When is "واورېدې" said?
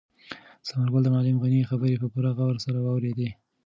2.81-3.29